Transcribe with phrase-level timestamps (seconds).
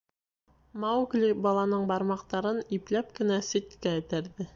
[0.83, 4.49] Маугли баланың бармаҡтарын ипләп кенә ситкә этәрҙе.